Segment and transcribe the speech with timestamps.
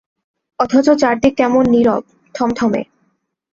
[0.59, 2.03] অথচ চারদিক কেমন নীরব,
[2.35, 2.81] থমথমে।